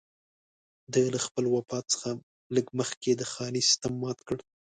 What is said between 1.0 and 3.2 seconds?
له خپل وفات څخه لږ مخکې